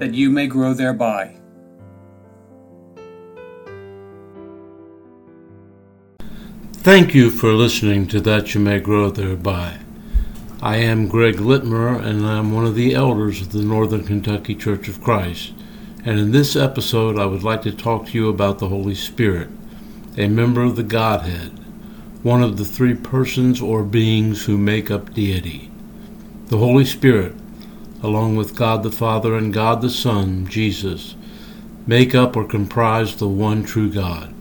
that 0.00 0.14
you 0.14 0.30
may 0.30 0.46
grow 0.46 0.72
thereby. 0.72 1.36
Thank 6.72 7.14
you 7.14 7.30
for 7.30 7.52
listening 7.52 8.08
to 8.08 8.20
That 8.22 8.54
You 8.54 8.62
May 8.62 8.80
Grow 8.80 9.10
Thereby. 9.10 9.76
I 10.62 10.76
am 10.76 11.06
Greg 11.06 11.36
Littmer, 11.36 12.02
and 12.02 12.26
I'm 12.26 12.52
one 12.52 12.64
of 12.64 12.74
the 12.74 12.94
elders 12.94 13.42
of 13.42 13.52
the 13.52 13.62
Northern 13.62 14.02
Kentucky 14.04 14.54
Church 14.54 14.88
of 14.88 15.02
Christ. 15.02 15.52
And 16.06 16.18
in 16.18 16.32
this 16.32 16.56
episode, 16.56 17.18
I 17.18 17.26
would 17.26 17.42
like 17.42 17.60
to 17.62 17.72
talk 17.72 18.06
to 18.06 18.12
you 18.12 18.30
about 18.30 18.58
the 18.58 18.68
Holy 18.68 18.94
Spirit, 18.94 19.50
a 20.16 20.28
member 20.28 20.62
of 20.62 20.76
the 20.76 20.82
Godhead, 20.82 21.58
one 22.22 22.42
of 22.42 22.56
the 22.56 22.64
three 22.64 22.94
persons 22.94 23.60
or 23.60 23.84
beings 23.84 24.46
who 24.46 24.56
make 24.56 24.90
up 24.90 25.12
deity. 25.12 25.70
The 26.46 26.56
Holy 26.56 26.86
Spirit, 26.86 27.34
along 28.02 28.36
with 28.36 28.56
God 28.56 28.82
the 28.82 28.90
Father 28.90 29.36
and 29.36 29.52
God 29.52 29.82
the 29.82 29.90
Son, 29.90 30.46
Jesus, 30.46 31.14
make 31.86 32.14
up 32.14 32.36
or 32.36 32.44
comprise 32.44 33.16
the 33.16 33.28
one 33.28 33.64
true 33.64 33.90
God. 33.90 34.34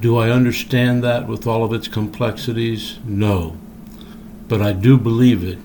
Do 0.00 0.16
I 0.16 0.30
understand 0.30 1.02
that 1.02 1.26
with 1.26 1.46
all 1.46 1.64
of 1.64 1.72
its 1.72 1.88
complexities? 1.88 2.98
No. 3.04 3.56
But 4.46 4.62
I 4.62 4.72
do 4.72 4.96
believe 4.96 5.42
it 5.42 5.58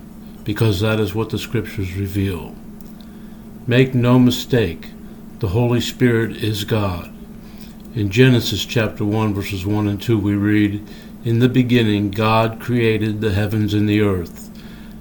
because 0.44 0.80
that 0.80 0.98
is 0.98 1.14
what 1.14 1.30
the 1.30 1.38
Scriptures 1.38 1.94
reveal. 1.94 2.54
Make 3.66 3.94
no 3.94 4.18
mistake, 4.18 4.90
the 5.38 5.48
Holy 5.48 5.80
Spirit 5.80 6.36
is 6.42 6.64
God. 6.64 7.14
In 7.94 8.10
Genesis 8.10 8.64
chapter 8.64 9.04
1, 9.04 9.32
verses 9.32 9.64
1 9.64 9.86
and 9.86 10.02
2, 10.02 10.18
we 10.18 10.34
read, 10.34 10.84
In 11.24 11.38
the 11.38 11.48
beginning 11.48 12.10
God 12.10 12.60
created 12.60 13.20
the 13.20 13.32
heavens 13.32 13.72
and 13.72 13.88
the 13.88 14.00
earth, 14.00 14.50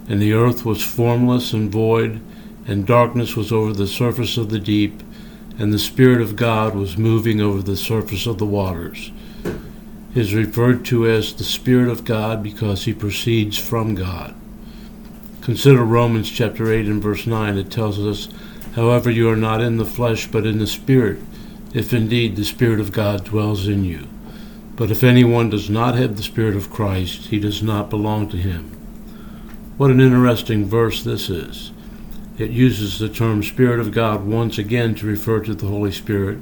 and 0.08 0.22
the 0.22 0.34
earth 0.34 0.66
was 0.66 0.84
formless 0.84 1.54
and 1.54 1.72
void, 1.72 2.22
and 2.68 2.86
darkness 2.86 3.36
was 3.36 3.52
over 3.52 3.74
the 3.74 3.88
surface 3.88 4.38
of 4.38 4.50
the 4.50 4.60
deep, 4.60 5.02
and 5.58 5.72
the 5.72 5.80
Spirit 5.80 6.22
of 6.22 6.36
God 6.36 6.76
was 6.76 6.98
moving 6.98 7.42
over 7.42 7.62
the 7.62 7.78
surface 7.78 8.26
of 8.26 8.38
the 8.38 8.46
waters 8.46 9.12
is 10.16 10.34
referred 10.34 10.86
to 10.86 11.08
as 11.08 11.34
the 11.34 11.44
Spirit 11.44 11.90
of 11.90 12.06
God 12.06 12.44
because 12.44 12.86
he 12.86 12.94
proceeds 12.94 13.58
from 13.58 13.96
God. 13.96 14.36
Consider 15.42 15.84
Romans 15.84 16.30
chapter 16.30 16.72
8 16.72 16.86
and 16.86 17.02
verse 17.02 17.26
9. 17.26 17.58
It 17.58 17.72
tells 17.72 18.00
us, 18.00 18.30
However, 18.76 19.10
you 19.10 19.30
are 19.30 19.36
not 19.36 19.62
in 19.62 19.78
the 19.78 19.86
flesh, 19.86 20.28
but 20.28 20.46
in 20.46 20.60
the 20.60 20.68
Spirit, 20.68 21.20
if 21.74 21.94
indeed 21.94 22.36
the 22.36 22.46
Spirit 22.46 22.80
of 22.80 22.92
God 22.92 23.26
dwells 23.26 23.68
in 23.68 23.84
you. 23.84 24.08
But 24.76 24.92
if 24.92 25.04
anyone 25.04 25.50
does 25.50 25.70
not 25.70 25.96
have 25.96 26.16
the 26.16 26.24
Spirit 26.24 26.56
of 26.56 26.72
Christ, 26.72 27.28
he 27.28 27.40
does 27.40 27.62
not 27.62 27.90
belong 27.90 28.30
to 28.30 28.38
him. 28.38 28.83
What 29.78 29.92
an 29.92 30.00
interesting 30.00 30.66
verse 30.66 31.04
this 31.04 31.30
is. 31.30 31.72
It 32.38 32.52
uses 32.52 33.00
the 33.00 33.10
term 33.10 33.44
Spirit 33.44 33.80
of 33.80 33.92
God 33.92 34.26
once 34.26 34.58
again 34.58 34.96
to 34.96 35.06
refer 35.06 35.40
to 35.42 35.54
the 35.54 35.68
Holy 35.68 35.92
Spirit 35.92 36.40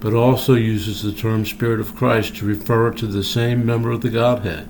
but 0.00 0.14
also 0.14 0.54
uses 0.54 1.02
the 1.02 1.12
term 1.12 1.44
Spirit 1.44 1.80
of 1.80 1.96
Christ 1.96 2.36
to 2.36 2.46
refer 2.46 2.92
to 2.92 3.06
the 3.06 3.24
same 3.24 3.66
member 3.66 3.90
of 3.90 4.00
the 4.00 4.10
Godhead. 4.10 4.68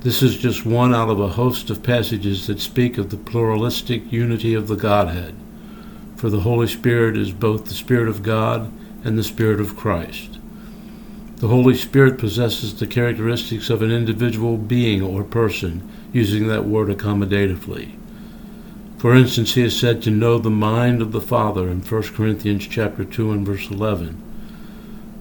This 0.00 0.22
is 0.22 0.36
just 0.36 0.66
one 0.66 0.94
out 0.94 1.08
of 1.08 1.18
a 1.18 1.28
host 1.28 1.70
of 1.70 1.82
passages 1.82 2.46
that 2.46 2.60
speak 2.60 2.98
of 2.98 3.10
the 3.10 3.16
pluralistic 3.16 4.12
unity 4.12 4.54
of 4.54 4.68
the 4.68 4.76
Godhead, 4.76 5.34
for 6.16 6.30
the 6.30 6.40
Holy 6.40 6.68
Spirit 6.68 7.16
is 7.16 7.32
both 7.32 7.64
the 7.64 7.74
Spirit 7.74 8.08
of 8.08 8.22
God 8.22 8.70
and 9.02 9.18
the 9.18 9.24
Spirit 9.24 9.60
of 9.60 9.76
Christ. 9.76 10.38
The 11.36 11.48
Holy 11.48 11.74
Spirit 11.74 12.18
possesses 12.18 12.74
the 12.74 12.86
characteristics 12.86 13.68
of 13.68 13.82
an 13.82 13.90
individual 13.90 14.56
being 14.56 15.02
or 15.02 15.24
person, 15.24 15.88
using 16.12 16.46
that 16.48 16.64
word 16.64 16.88
accommodatively. 16.88 17.92
For 18.98 19.14
instance, 19.14 19.54
he 19.54 19.62
is 19.62 19.78
said 19.78 20.00
to 20.02 20.10
know 20.10 20.38
the 20.38 20.48
mind 20.48 21.02
of 21.02 21.12
the 21.12 21.20
Father 21.20 21.68
in 21.68 21.80
1 21.80 22.02
Corinthians 22.14 22.66
chapter 22.66 23.04
2 23.04 23.32
and 23.32 23.44
verse 23.44 23.70
11. 23.70 24.14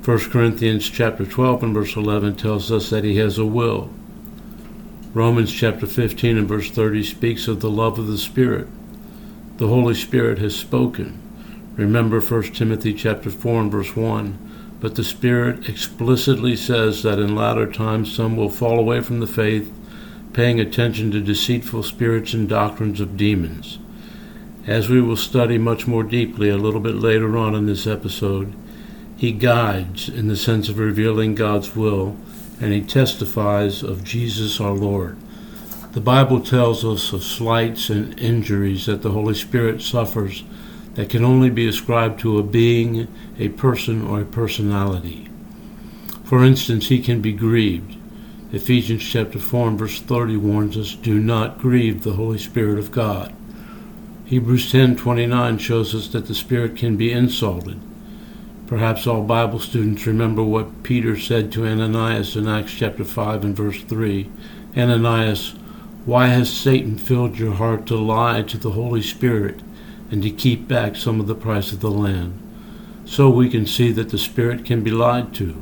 1 0.05 0.19
Corinthians 0.29 0.89
chapter 0.89 1.25
12 1.25 1.63
and 1.63 1.73
verse 1.73 1.95
11 1.95 2.35
tells 2.35 2.71
us 2.71 2.89
that 2.89 3.03
he 3.03 3.17
has 3.17 3.37
a 3.37 3.45
will. 3.45 3.89
Romans 5.13 5.51
chapter 5.51 5.87
15 5.87 6.37
and 6.37 6.47
verse 6.47 6.69
30 6.69 7.03
speaks 7.03 7.47
of 7.47 7.59
the 7.59 7.69
love 7.69 7.99
of 7.99 8.07
the 8.07 8.17
Spirit. 8.17 8.67
The 9.57 9.67
Holy 9.67 9.95
Spirit 9.95 10.39
has 10.39 10.55
spoken. 10.55 11.19
Remember 11.75 12.21
1 12.21 12.43
Timothy 12.53 12.93
chapter 12.93 13.29
4 13.29 13.61
and 13.61 13.71
verse 13.71 13.95
1. 13.95 14.52
But 14.83 14.95
the 14.95 15.03
Spirit 15.05 15.69
explicitly 15.69 16.57
says 16.57 17.03
that 17.03 17.17
in 17.17 17.37
latter 17.37 17.71
times 17.71 18.13
some 18.13 18.35
will 18.35 18.49
fall 18.49 18.77
away 18.77 18.99
from 18.99 19.21
the 19.21 19.27
faith 19.27 19.71
paying 20.33 20.59
attention 20.59 21.09
to 21.11 21.21
deceitful 21.21 21.83
spirits 21.83 22.33
and 22.33 22.49
doctrines 22.49 22.99
of 22.99 23.15
demons. 23.15 23.79
As 24.67 24.89
we 24.89 24.99
will 24.99 25.15
study 25.15 25.57
much 25.57 25.87
more 25.87 26.03
deeply 26.03 26.49
a 26.49 26.57
little 26.57 26.81
bit 26.81 26.95
later 26.95 27.37
on 27.37 27.55
in 27.55 27.65
this 27.65 27.87
episode, 27.87 28.53
he 29.15 29.31
guides 29.31 30.09
in 30.09 30.27
the 30.27 30.35
sense 30.35 30.67
of 30.67 30.79
revealing 30.79 31.33
God's 31.33 31.77
will, 31.77 32.17
and 32.59 32.73
he 32.73 32.81
testifies 32.81 33.83
of 33.83 34.03
Jesus 34.03 34.59
our 34.59 34.73
Lord. 34.73 35.15
The 35.93 36.01
Bible 36.01 36.41
tells 36.41 36.83
us 36.83 37.13
of 37.13 37.23
slights 37.23 37.89
and 37.89 38.19
injuries 38.19 38.87
that 38.87 39.01
the 39.01 39.11
Holy 39.11 39.35
Spirit 39.35 39.81
suffers 39.81 40.43
that 40.95 41.09
can 41.09 41.25
only 41.25 41.49
be 41.49 41.67
ascribed 41.67 42.19
to 42.19 42.37
a 42.37 42.43
being, 42.43 43.07
a 43.39 43.49
person, 43.49 44.05
or 44.05 44.21
a 44.21 44.25
personality. 44.25 45.29
For 46.23 46.43
instance, 46.43 46.87
he 46.87 46.99
can 46.99 47.21
be 47.21 47.33
grieved. 47.33 47.97
Ephesians 48.51 49.03
chapter 49.03 49.39
4 49.39 49.69
and 49.69 49.79
verse 49.79 49.99
30 49.99 50.37
warns 50.37 50.77
us, 50.77 50.93
do 50.95 51.19
not 51.19 51.57
grieve 51.57 52.03
the 52.03 52.13
Holy 52.13 52.37
Spirit 52.37 52.77
of 52.77 52.91
God. 52.91 53.33
Hebrews 54.25 54.71
10:29 54.71 55.57
shows 55.57 55.93
us 55.93 56.07
that 56.09 56.27
the 56.27 56.35
Spirit 56.35 56.75
can 56.75 56.95
be 56.95 57.11
insulted. 57.11 57.79
Perhaps 58.67 59.05
all 59.05 59.23
Bible 59.23 59.59
students 59.59 60.07
remember 60.07 60.43
what 60.43 60.83
Peter 60.83 61.17
said 61.17 61.51
to 61.51 61.67
Ananias 61.67 62.35
in 62.35 62.47
Acts 62.47 62.73
chapter 62.73 63.03
5 63.03 63.43
and 63.43 63.55
verse 63.55 63.81
3. 63.81 64.27
Ananias, 64.77 65.53
why 66.05 66.27
has 66.27 66.51
Satan 66.51 66.97
filled 66.97 67.37
your 67.37 67.53
heart 67.53 67.85
to 67.87 67.95
lie 67.95 68.41
to 68.43 68.57
the 68.57 68.71
Holy 68.71 69.01
Spirit 69.01 69.61
and 70.13 70.21
to 70.21 70.29
keep 70.29 70.67
back 70.67 70.95
some 70.95 71.19
of 71.19 71.25
the 71.25 71.33
price 71.33 71.71
of 71.71 71.79
the 71.79 71.89
land? 71.89 72.39
So 73.03 73.31
we 73.31 73.49
can 73.49 73.65
see 73.65 73.91
that 73.93 74.09
the 74.09 74.19
Spirit 74.19 74.63
can 74.63 74.83
be 74.83 74.91
lied 74.91 75.33
to. 75.35 75.59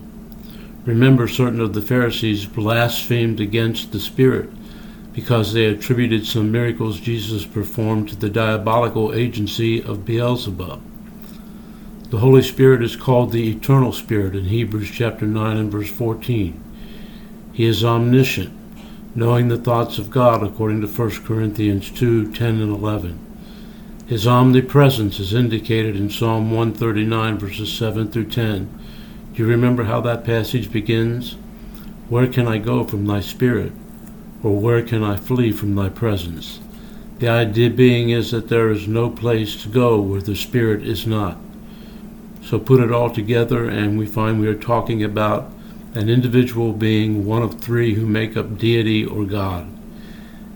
Remember, 0.84 1.26
certain 1.30 1.62
of 1.62 1.74
the 1.74 1.82
Pharisees 1.82 2.46
blasphemed 2.48 3.40
against 3.40 3.94
the 3.94 4.00
Spirit 4.00 4.50
because 5.14 5.54
they 5.54 5.66
attributed 5.66 6.28
some 6.28 6.52
miracles 6.52 7.00
Jesus 7.00 7.46
performed 7.46 8.10
to 8.10 8.18
the 8.18 8.30
diabolical 8.30 9.14
agency 9.14 9.82
of 9.82 10.04
Beelzebub. 10.06 10.82
The 12.10 12.20
Holy 12.20 12.42
Spirit 12.42 12.84
is 12.84 12.98
called 12.98 13.32
the 13.32 13.50
Eternal 13.50 13.94
Spirit 13.94 14.36
in 14.36 14.46
Hebrews 14.46 14.92
chapter 14.92 15.26
9 15.26 15.56
and 15.56 15.72
verse 15.72 15.90
14. 15.90 16.62
He 17.54 17.64
is 17.64 17.86
omniscient, 17.86 18.52
knowing 19.16 19.48
the 19.48 19.58
thoughts 19.58 19.98
of 19.98 20.12
God 20.12 20.44
according 20.44 20.82
to 20.82 20.88
1 20.88 21.24
Corinthians 21.24 21.90
2 21.90 22.34
10 22.34 22.60
and 22.60 22.76
11. 22.76 23.31
His 24.12 24.28
omnipresence 24.28 25.22
is 25.22 25.34
indicated 25.34 25.96
in 25.96 26.10
Psalm 26.10 26.52
139 26.52 27.38
verses 27.38 27.72
7 27.72 28.12
through 28.12 28.26
10 28.26 28.80
do 29.34 29.42
you 29.42 29.48
remember 29.48 29.86
how 29.86 30.02
that 30.02 30.26
passage 30.26 30.70
begins? 30.70 31.38
Where 32.10 32.28
can 32.28 32.46
I 32.46 32.58
go 32.58 32.84
from 32.84 33.06
thy 33.06 33.22
spirit? 33.22 33.72
Or 34.44 34.60
where 34.60 34.82
can 34.82 35.02
I 35.02 35.16
flee 35.16 35.54
from 35.54 35.76
thy 35.76 35.88
presence? 35.88 36.60
The 37.20 37.30
idea 37.30 37.70
being 37.70 38.10
is 38.10 38.32
that 38.32 38.50
there 38.50 38.70
is 38.70 38.86
no 38.86 39.10
place 39.10 39.64
to 39.64 39.70
go 39.70 40.02
where 40.02 40.20
the 40.20 40.36
spirit 40.36 40.86
is 40.86 41.08
not. 41.08 41.38
So 42.44 42.60
put 42.60 42.82
it 42.82 42.92
all 42.92 43.12
together, 43.12 43.64
and 43.70 43.98
we 43.98 44.06
find 44.06 44.42
we 44.42 44.48
are 44.50 44.56
talking 44.56 45.02
about 45.06 45.50
an 45.96 46.10
individual 46.10 46.74
being, 46.74 47.26
one 47.26 47.44
of 47.44 47.62
three 47.62 47.94
who 47.94 48.06
make 48.06 48.36
up 48.36 48.58
deity 48.58 49.06
or 49.06 49.24
God. 49.24 49.72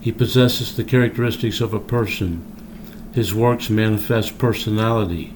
He 0.02 0.12
possesses 0.12 0.76
the 0.76 0.84
characteristics 0.84 1.62
of 1.62 1.74
a 1.74 1.80
person. 1.80 2.55
His 3.16 3.34
works 3.34 3.70
manifest 3.70 4.38
personality. 4.38 5.34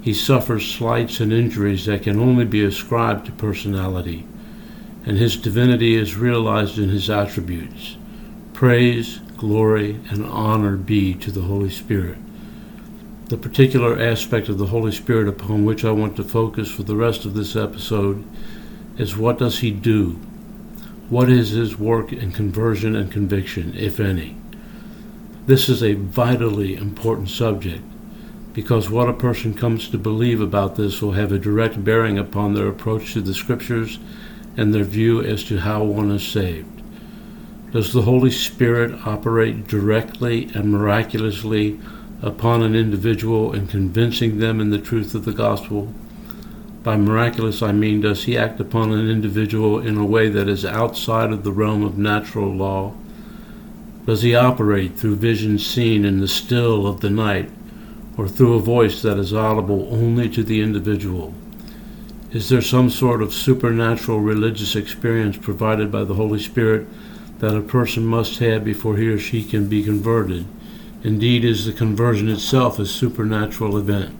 He 0.00 0.14
suffers 0.14 0.64
slights 0.64 1.18
and 1.18 1.32
injuries 1.32 1.86
that 1.86 2.04
can 2.04 2.20
only 2.20 2.44
be 2.44 2.64
ascribed 2.64 3.26
to 3.26 3.32
personality, 3.32 4.24
and 5.04 5.18
his 5.18 5.36
divinity 5.36 5.96
is 5.96 6.14
realized 6.14 6.78
in 6.78 6.88
his 6.88 7.10
attributes. 7.10 7.96
Praise, 8.52 9.18
glory, 9.36 9.98
and 10.08 10.24
honor 10.24 10.76
be 10.76 11.12
to 11.14 11.32
the 11.32 11.42
Holy 11.42 11.68
Spirit. 11.68 12.18
The 13.26 13.36
particular 13.36 14.00
aspect 14.00 14.48
of 14.48 14.58
the 14.58 14.66
Holy 14.66 14.92
Spirit 14.92 15.26
upon 15.26 15.64
which 15.64 15.84
I 15.84 15.90
want 15.90 16.14
to 16.14 16.22
focus 16.22 16.70
for 16.70 16.84
the 16.84 16.94
rest 16.94 17.24
of 17.24 17.34
this 17.34 17.56
episode 17.56 18.24
is 18.98 19.16
what 19.16 19.40
does 19.40 19.58
he 19.58 19.72
do? 19.72 20.12
What 21.08 21.28
is 21.28 21.50
his 21.50 21.76
work 21.76 22.12
in 22.12 22.30
conversion 22.30 22.94
and 22.94 23.10
conviction, 23.10 23.74
if 23.76 23.98
any? 23.98 24.39
This 25.50 25.68
is 25.68 25.82
a 25.82 25.94
vitally 25.94 26.76
important 26.76 27.28
subject 27.28 27.82
because 28.52 28.88
what 28.88 29.08
a 29.08 29.12
person 29.12 29.52
comes 29.52 29.88
to 29.88 29.98
believe 29.98 30.40
about 30.40 30.76
this 30.76 31.02
will 31.02 31.10
have 31.14 31.32
a 31.32 31.40
direct 31.40 31.82
bearing 31.82 32.18
upon 32.18 32.54
their 32.54 32.68
approach 32.68 33.14
to 33.14 33.20
the 33.20 33.34
Scriptures 33.34 33.98
and 34.56 34.72
their 34.72 34.84
view 34.84 35.20
as 35.20 35.42
to 35.46 35.58
how 35.58 35.82
one 35.82 36.12
is 36.12 36.24
saved. 36.24 36.84
Does 37.72 37.92
the 37.92 38.02
Holy 38.02 38.30
Spirit 38.30 39.04
operate 39.04 39.66
directly 39.66 40.48
and 40.54 40.70
miraculously 40.70 41.80
upon 42.22 42.62
an 42.62 42.76
individual 42.76 43.52
in 43.52 43.66
convincing 43.66 44.38
them 44.38 44.60
in 44.60 44.70
the 44.70 44.78
truth 44.78 45.16
of 45.16 45.24
the 45.24 45.32
gospel? 45.32 45.92
By 46.84 46.96
miraculous, 46.96 47.60
I 47.60 47.72
mean, 47.72 48.02
does 48.02 48.22
he 48.22 48.38
act 48.38 48.60
upon 48.60 48.92
an 48.92 49.10
individual 49.10 49.80
in 49.80 49.96
a 49.96 50.06
way 50.06 50.28
that 50.28 50.48
is 50.48 50.64
outside 50.64 51.32
of 51.32 51.42
the 51.42 51.50
realm 51.50 51.82
of 51.82 51.98
natural 51.98 52.54
law? 52.54 52.94
Does 54.10 54.22
he 54.22 54.34
operate 54.34 54.96
through 54.96 55.14
visions 55.14 55.64
seen 55.64 56.04
in 56.04 56.18
the 56.18 56.26
still 56.26 56.84
of 56.84 57.00
the 57.00 57.10
night, 57.10 57.48
or 58.16 58.26
through 58.26 58.54
a 58.54 58.58
voice 58.58 59.02
that 59.02 59.18
is 59.18 59.32
audible 59.32 59.88
only 59.92 60.28
to 60.30 60.42
the 60.42 60.62
individual? 60.62 61.32
Is 62.32 62.48
there 62.48 62.60
some 62.60 62.90
sort 62.90 63.22
of 63.22 63.32
supernatural 63.32 64.18
religious 64.18 64.74
experience 64.74 65.36
provided 65.36 65.92
by 65.92 66.02
the 66.02 66.14
Holy 66.14 66.40
Spirit 66.40 66.88
that 67.38 67.56
a 67.56 67.60
person 67.60 68.04
must 68.04 68.40
have 68.40 68.64
before 68.64 68.96
he 68.96 69.06
or 69.06 69.16
she 69.16 69.44
can 69.44 69.68
be 69.68 69.84
converted? 69.84 70.44
Indeed, 71.04 71.44
is 71.44 71.64
the 71.64 71.72
conversion 71.72 72.28
itself 72.28 72.80
a 72.80 72.86
supernatural 72.86 73.78
event? 73.78 74.16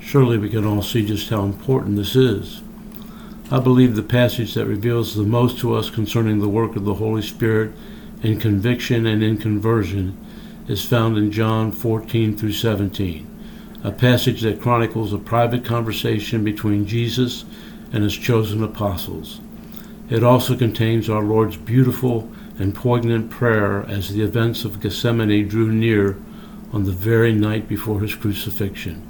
Surely 0.00 0.36
we 0.36 0.50
can 0.50 0.66
all 0.66 0.82
see 0.82 1.02
just 1.02 1.30
how 1.30 1.44
important 1.44 1.96
this 1.96 2.14
is. 2.14 2.60
I 3.50 3.58
believe 3.58 3.96
the 3.96 4.02
passage 4.02 4.52
that 4.52 4.66
reveals 4.66 5.14
the 5.14 5.22
most 5.22 5.58
to 5.60 5.74
us 5.74 5.88
concerning 5.88 6.40
the 6.40 6.46
work 6.46 6.76
of 6.76 6.84
the 6.84 6.92
Holy 6.92 7.22
Spirit 7.22 7.72
in 8.24 8.40
conviction 8.40 9.04
and 9.04 9.22
in 9.22 9.36
conversion 9.36 10.16
is 10.66 10.82
found 10.82 11.18
in 11.18 11.30
John 11.30 11.70
14 11.70 12.38
through 12.38 12.52
17, 12.52 13.80
a 13.84 13.92
passage 13.92 14.40
that 14.40 14.62
chronicles 14.62 15.12
a 15.12 15.18
private 15.18 15.62
conversation 15.62 16.42
between 16.42 16.86
Jesus 16.86 17.44
and 17.92 18.02
his 18.02 18.16
chosen 18.16 18.64
apostles. 18.64 19.42
It 20.08 20.24
also 20.24 20.56
contains 20.56 21.10
our 21.10 21.22
Lord's 21.22 21.58
beautiful 21.58 22.32
and 22.58 22.74
poignant 22.74 23.30
prayer 23.30 23.84
as 23.90 24.08
the 24.08 24.22
events 24.22 24.64
of 24.64 24.80
Gethsemane 24.80 25.46
drew 25.46 25.70
near 25.70 26.16
on 26.72 26.84
the 26.84 26.92
very 26.92 27.32
night 27.32 27.68
before 27.68 28.00
his 28.00 28.14
crucifixion. 28.14 29.06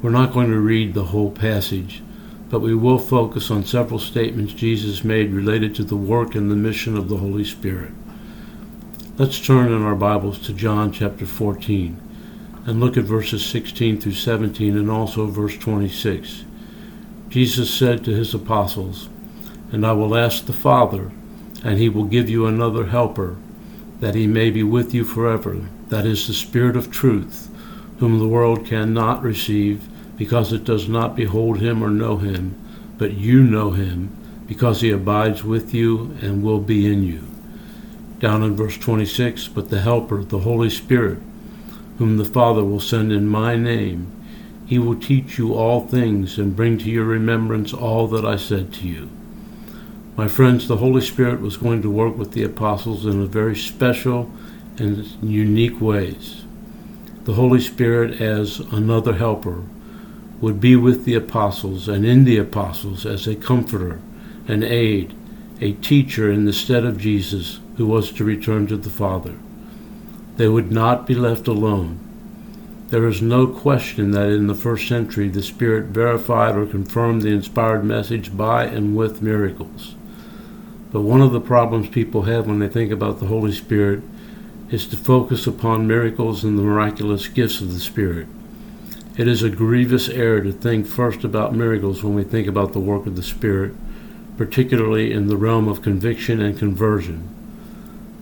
We're 0.00 0.10
not 0.10 0.32
going 0.32 0.50
to 0.50 0.60
read 0.60 0.94
the 0.94 1.06
whole 1.06 1.32
passage, 1.32 2.02
but 2.50 2.60
we 2.60 2.76
will 2.76 3.00
focus 3.00 3.50
on 3.50 3.64
several 3.64 3.98
statements 3.98 4.52
Jesus 4.52 5.02
made 5.02 5.32
related 5.32 5.74
to 5.74 5.82
the 5.82 5.96
work 5.96 6.36
and 6.36 6.48
the 6.48 6.56
mission 6.56 6.96
of 6.96 7.08
the 7.08 7.16
Holy 7.16 7.44
Spirit. 7.44 7.90
Let's 9.18 9.44
turn 9.44 9.72
in 9.72 9.82
our 9.82 9.96
Bibles 9.96 10.38
to 10.46 10.52
John 10.52 10.92
chapter 10.92 11.26
14 11.26 12.00
and 12.66 12.78
look 12.78 12.96
at 12.96 13.02
verses 13.02 13.44
16 13.44 14.00
through 14.00 14.12
17 14.12 14.76
and 14.76 14.88
also 14.88 15.26
verse 15.26 15.58
26. 15.58 16.44
Jesus 17.28 17.68
said 17.68 18.04
to 18.04 18.14
his 18.14 18.32
apostles, 18.32 19.08
And 19.72 19.84
I 19.84 19.90
will 19.90 20.16
ask 20.16 20.46
the 20.46 20.52
Father, 20.52 21.10
and 21.64 21.80
he 21.80 21.88
will 21.88 22.04
give 22.04 22.30
you 22.30 22.46
another 22.46 22.86
helper, 22.86 23.36
that 23.98 24.14
he 24.14 24.28
may 24.28 24.50
be 24.50 24.62
with 24.62 24.94
you 24.94 25.02
forever. 25.02 25.66
That 25.88 26.06
is 26.06 26.28
the 26.28 26.32
Spirit 26.32 26.76
of 26.76 26.92
truth, 26.92 27.50
whom 27.98 28.20
the 28.20 28.28
world 28.28 28.66
cannot 28.66 29.24
receive, 29.24 29.88
because 30.16 30.52
it 30.52 30.62
does 30.62 30.88
not 30.88 31.16
behold 31.16 31.58
him 31.58 31.82
or 31.82 31.90
know 31.90 32.18
him. 32.18 32.54
But 32.98 33.14
you 33.14 33.42
know 33.42 33.72
him, 33.72 34.16
because 34.46 34.80
he 34.80 34.92
abides 34.92 35.42
with 35.42 35.74
you 35.74 36.16
and 36.22 36.40
will 36.40 36.60
be 36.60 36.86
in 36.86 37.02
you. 37.02 37.24
Down 38.20 38.42
in 38.42 38.56
verse 38.56 38.76
26, 38.76 39.48
but 39.48 39.70
the 39.70 39.80
Helper, 39.80 40.24
the 40.24 40.40
Holy 40.40 40.70
Spirit, 40.70 41.18
whom 41.98 42.16
the 42.16 42.24
Father 42.24 42.64
will 42.64 42.80
send 42.80 43.12
in 43.12 43.28
my 43.28 43.56
name, 43.56 44.12
he 44.66 44.78
will 44.78 44.98
teach 44.98 45.38
you 45.38 45.54
all 45.54 45.86
things 45.86 46.38
and 46.38 46.56
bring 46.56 46.78
to 46.78 46.90
your 46.90 47.04
remembrance 47.04 47.72
all 47.72 48.06
that 48.08 48.26
I 48.26 48.36
said 48.36 48.72
to 48.74 48.88
you. 48.88 49.08
My 50.16 50.26
friends, 50.26 50.66
the 50.66 50.78
Holy 50.78 51.00
Spirit 51.00 51.40
was 51.40 51.56
going 51.56 51.80
to 51.82 51.90
work 51.90 52.16
with 52.18 52.32
the 52.32 52.42
apostles 52.42 53.06
in 53.06 53.22
a 53.22 53.26
very 53.26 53.54
special 53.56 54.30
and 54.78 55.06
unique 55.22 55.80
ways. 55.80 56.44
The 57.24 57.34
Holy 57.34 57.60
Spirit, 57.60 58.20
as 58.20 58.58
another 58.72 59.14
helper, 59.14 59.62
would 60.40 60.60
be 60.60 60.76
with 60.76 61.04
the 61.04 61.14
apostles 61.14 61.88
and 61.88 62.04
in 62.04 62.24
the 62.24 62.36
apostles 62.36 63.06
as 63.06 63.26
a 63.26 63.36
comforter, 63.36 64.00
an 64.46 64.62
aid, 64.62 65.14
a 65.60 65.72
teacher 65.72 66.30
in 66.30 66.44
the 66.44 66.52
stead 66.52 66.84
of 66.84 66.98
Jesus 66.98 67.60
who 67.76 67.86
was 67.86 68.12
to 68.12 68.24
return 68.24 68.66
to 68.66 68.76
the 68.76 68.90
Father. 68.90 69.34
They 70.36 70.48
would 70.48 70.70
not 70.70 71.06
be 71.06 71.14
left 71.14 71.48
alone. 71.48 71.98
There 72.88 73.06
is 73.06 73.20
no 73.20 73.46
question 73.46 74.12
that 74.12 74.28
in 74.28 74.46
the 74.46 74.54
first 74.54 74.88
century 74.88 75.28
the 75.28 75.42
Spirit 75.42 75.86
verified 75.86 76.56
or 76.56 76.64
confirmed 76.64 77.22
the 77.22 77.32
inspired 77.32 77.84
message 77.84 78.36
by 78.36 78.64
and 78.64 78.96
with 78.96 79.20
miracles. 79.20 79.94
But 80.90 81.02
one 81.02 81.20
of 81.20 81.32
the 81.32 81.40
problems 81.40 81.88
people 81.88 82.22
have 82.22 82.46
when 82.46 82.60
they 82.60 82.68
think 82.68 82.90
about 82.90 83.20
the 83.20 83.26
Holy 83.26 83.52
Spirit 83.52 84.02
is 84.70 84.86
to 84.86 84.96
focus 84.96 85.46
upon 85.46 85.86
miracles 85.86 86.44
and 86.44 86.58
the 86.58 86.62
miraculous 86.62 87.26
gifts 87.26 87.60
of 87.60 87.72
the 87.72 87.80
Spirit. 87.80 88.26
It 89.16 89.26
is 89.26 89.42
a 89.42 89.50
grievous 89.50 90.08
error 90.08 90.40
to 90.40 90.52
think 90.52 90.86
first 90.86 91.24
about 91.24 91.54
miracles 91.54 92.04
when 92.04 92.14
we 92.14 92.22
think 92.22 92.46
about 92.46 92.72
the 92.72 92.78
work 92.78 93.06
of 93.06 93.16
the 93.16 93.22
Spirit, 93.22 93.74
particularly 94.38 95.12
in 95.12 95.26
the 95.26 95.36
realm 95.36 95.68
of 95.68 95.82
conviction 95.82 96.40
and 96.40 96.58
conversion. 96.58 97.28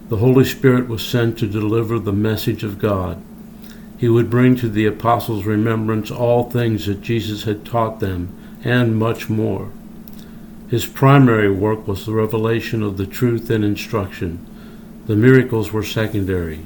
The 0.08 0.16
Holy 0.16 0.44
Spirit 0.44 0.88
was 0.88 1.06
sent 1.06 1.38
to 1.38 1.46
deliver 1.46 1.98
the 1.98 2.12
message 2.12 2.64
of 2.64 2.78
God. 2.78 3.22
He 3.98 4.08
would 4.08 4.30
bring 4.30 4.56
to 4.56 4.68
the 4.68 4.86
apostles' 4.86 5.44
remembrance 5.44 6.10
all 6.10 6.50
things 6.50 6.86
that 6.86 7.02
Jesus 7.02 7.44
had 7.44 7.64
taught 7.64 8.00
them, 8.00 8.58
and 8.64 8.98
much 8.98 9.28
more. 9.28 9.70
His 10.68 10.86
primary 10.86 11.50
work 11.50 11.86
was 11.86 12.06
the 12.06 12.12
revelation 12.12 12.82
of 12.82 12.96
the 12.96 13.06
truth 13.06 13.50
and 13.50 13.62
instruction. 13.62 14.44
The 15.06 15.16
miracles 15.16 15.72
were 15.72 15.84
secondary. 15.84 16.60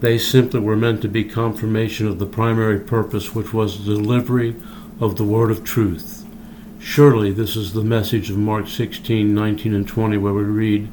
They 0.00 0.16
simply 0.16 0.60
were 0.60 0.76
meant 0.76 1.02
to 1.02 1.08
be 1.08 1.24
confirmation 1.24 2.06
of 2.06 2.18
the 2.18 2.26
primary 2.26 2.78
purpose, 2.78 3.34
which 3.34 3.52
was 3.52 3.84
the 3.84 3.94
delivery 3.96 4.56
of 5.00 5.16
the 5.16 5.24
word 5.24 5.50
of 5.50 5.64
truth. 5.64 6.19
Surely 6.80 7.30
this 7.30 7.56
is 7.56 7.74
the 7.74 7.84
message 7.84 8.30
of 8.30 8.38
Mark 8.38 8.66
16, 8.66 9.34
19, 9.34 9.74
and 9.74 9.86
20, 9.86 10.16
where 10.16 10.32
we 10.32 10.42
read, 10.42 10.90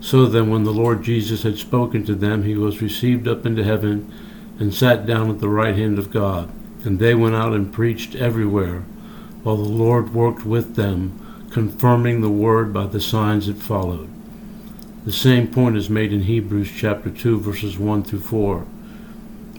So 0.00 0.24
then, 0.24 0.48
when 0.48 0.64
the 0.64 0.72
Lord 0.72 1.04
Jesus 1.04 1.42
had 1.42 1.58
spoken 1.58 2.06
to 2.06 2.14
them, 2.14 2.42
he 2.42 2.56
was 2.56 2.80
received 2.80 3.28
up 3.28 3.44
into 3.44 3.62
heaven 3.62 4.10
and 4.58 4.74
sat 4.74 5.04
down 5.04 5.30
at 5.30 5.40
the 5.40 5.50
right 5.50 5.76
hand 5.76 5.98
of 5.98 6.10
God. 6.10 6.50
And 6.86 6.98
they 6.98 7.14
went 7.14 7.34
out 7.34 7.52
and 7.52 7.70
preached 7.70 8.14
everywhere, 8.14 8.80
while 9.42 9.56
the 9.56 9.68
Lord 9.68 10.14
worked 10.14 10.46
with 10.46 10.74
them 10.74 11.22
confirming 11.50 12.22
the 12.22 12.30
word 12.30 12.72
by 12.72 12.86
the 12.86 13.00
signs 13.00 13.46
that 13.46 13.56
followed. 13.56 14.08
The 15.04 15.12
same 15.12 15.48
point 15.48 15.76
is 15.76 15.90
made 15.90 16.12
in 16.12 16.22
Hebrews 16.22 16.70
chapter 16.74 17.10
2 17.10 17.40
verses 17.40 17.78
1 17.78 18.04
through 18.04 18.20
4. 18.20 18.66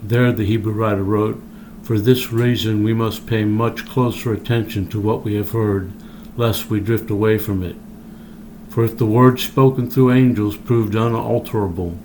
There 0.01 0.31
the 0.31 0.45
Hebrew 0.45 0.73
writer 0.73 1.03
wrote, 1.03 1.41
For 1.87 1.97
this 1.97 2.33
reason 2.33 2.83
we 2.83 2.93
must 2.93 3.27
pay 3.27 3.45
much 3.45 3.85
closer 3.87 4.33
attention 4.33 4.89
to 4.89 4.99
what 4.99 5.23
we 5.23 5.35
have 5.35 5.51
heard, 5.51 5.93
lest 6.35 6.69
we 6.69 6.81
drift 6.81 7.09
away 7.09 7.37
from 7.37 7.63
it. 7.63 7.77
For 8.69 8.83
if 8.83 8.97
the 8.97 9.05
word 9.05 9.39
spoken 9.39 9.89
through 9.89 10.11
angels 10.11 10.57
proved 10.57 10.95
unalterable, 10.95 11.97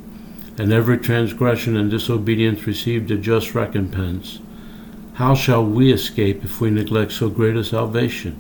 and 0.56 0.72
every 0.72 0.98
transgression 0.98 1.76
and 1.76 1.90
disobedience 1.90 2.64
received 2.64 3.10
a 3.10 3.16
just 3.16 3.56
recompense, 3.56 4.38
how 5.14 5.34
shall 5.34 5.66
we 5.66 5.92
escape 5.92 6.44
if 6.44 6.60
we 6.60 6.70
neglect 6.70 7.10
so 7.10 7.28
great 7.28 7.56
a 7.56 7.64
salvation? 7.64 8.36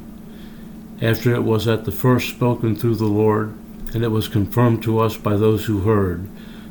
after 1.02 1.34
it 1.34 1.42
was 1.42 1.66
at 1.66 1.86
the 1.86 1.90
first 1.90 2.28
spoken 2.28 2.76
through 2.76 2.94
the 2.94 3.04
Lord, 3.04 3.52
and 3.92 4.04
it 4.04 4.12
was 4.12 4.28
confirmed 4.28 4.84
to 4.84 5.00
us 5.00 5.16
by 5.16 5.36
those 5.36 5.64
who 5.64 5.80
heard, 5.80 6.28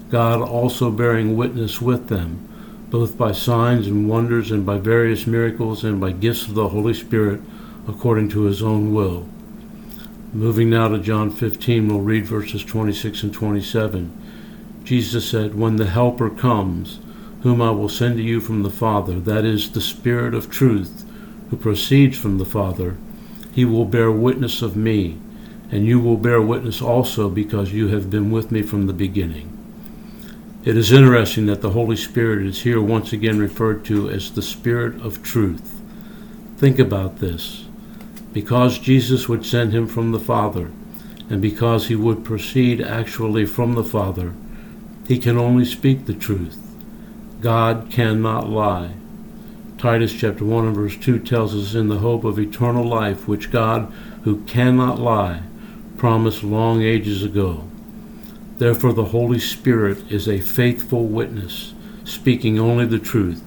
God 0.10 0.42
also 0.42 0.90
bearing 0.90 1.36
witness 1.36 1.82
with 1.82 2.08
them, 2.08 2.48
both 2.92 3.18
by 3.18 3.32
signs 3.32 3.88
and 3.88 4.08
wonders, 4.08 4.52
and 4.52 4.66
by 4.66 4.78
various 4.78 5.26
miracles, 5.26 5.84
and 5.84 6.00
by 6.00 6.12
gifts 6.12 6.46
of 6.46 6.54
the 6.54 6.68
Holy 6.68 6.94
Spirit, 6.94 7.40
according 7.88 8.28
to 8.30 8.44
his 8.44 8.62
own 8.62 8.94
will. 8.94 9.28
Moving 10.34 10.70
now 10.70 10.90
to 10.90 11.00
John 11.00 11.32
15, 11.32 11.88
we'll 11.88 12.02
read 12.02 12.26
verses 12.26 12.64
26 12.66 13.24
and 13.24 13.34
27. 13.34 14.84
Jesus 14.84 15.30
said, 15.30 15.56
When 15.56 15.78
the 15.78 15.88
Helper 15.88 16.30
comes, 16.30 17.00
whom 17.44 17.62
I 17.62 17.72
will 17.72 17.90
send 17.90 18.18
to 18.18 18.24
you 18.24 18.42
from 18.42 18.62
the 18.62 18.70
Father, 18.70 19.22
that 19.22 19.46
is, 19.46 19.72
the 19.72 19.82
Spirit 19.82 20.34
of 20.34 20.50
truth, 20.50 21.06
who 21.50 21.56
proceeds 21.56 22.18
from 22.18 22.38
the 22.38 22.46
Father, 22.46 22.98
he 23.54 23.64
will 23.64 23.86
bear 23.86 24.12
witness 24.12 24.62
of 24.62 24.76
me, 24.76 25.18
and 25.72 25.86
you 25.86 26.00
will 26.00 26.18
bear 26.18 26.42
witness 26.42 26.82
also 26.82 27.30
because 27.30 27.72
you 27.72 27.88
have 27.88 28.10
been 28.10 28.32
with 28.32 28.52
me 28.52 28.62
from 28.62 28.88
the 28.88 28.94
beginning. 28.94 29.51
It 30.64 30.78
is 30.78 30.92
interesting 30.92 31.48
that 31.48 31.62
the 31.62 31.72
Holy 31.72 31.96
Spirit 31.96 32.46
is 32.46 32.62
here 32.62 32.80
once 32.80 33.12
again 33.12 33.40
referred 33.40 33.84
to 33.86 34.12
as 34.12 34.30
the 34.30 34.44
Spirit 34.44 35.02
of 35.02 35.24
truth. 35.24 35.82
Think 36.58 36.78
about 36.78 37.18
this. 37.18 37.66
Because 38.32 38.78
Jesus 38.78 39.28
would 39.28 39.44
send 39.44 39.74
him 39.74 39.88
from 39.88 40.12
the 40.12 40.20
Father, 40.20 40.70
and 41.32 41.42
because 41.42 41.88
he 41.88 41.96
would 41.96 42.24
proceed 42.24 42.80
actually 42.80 43.44
from 43.44 43.74
the 43.74 43.84
Father, 43.84 44.36
he 45.08 45.18
can 45.18 45.36
only 45.36 45.66
speak 45.66 46.06
the 46.06 46.14
truth. 46.14 46.60
God 47.42 47.88
cannot 47.90 48.48
lie. 48.48 48.94
Titus 49.80 50.14
chapter 50.14 50.46
1 50.46 50.68
and 50.68 50.76
verse 50.76 50.96
2 50.96 51.18
tells 51.18 51.56
us 51.56 51.74
in 51.74 51.88
the 51.88 51.98
hope 51.98 52.24
of 52.24 52.38
eternal 52.38 52.86
life, 52.86 53.28
which 53.28 53.50
God, 53.50 53.92
who 54.26 54.44
cannot 54.44 55.00
lie, 55.00 55.42
promised 55.98 56.44
long 56.44 56.84
ages 56.84 57.24
ago. 57.24 57.68
Therefore, 58.62 58.94
the 58.94 59.06
Holy 59.06 59.40
Spirit 59.40 60.12
is 60.12 60.28
a 60.28 60.40
faithful 60.40 61.08
witness, 61.08 61.74
speaking 62.04 62.60
only 62.60 62.86
the 62.86 63.00
truth. 63.00 63.42